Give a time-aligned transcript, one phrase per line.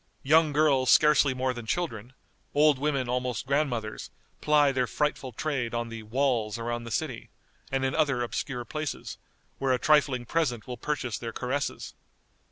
[0.23, 2.13] Young girls scarcely more than children,
[2.55, 4.09] old women almost grandmothers,
[4.41, 7.29] ply their frightful trade on the "walls" around the city,
[7.71, 9.19] and in other obscure places,
[9.59, 11.93] where a trifling present will purchase their caresses.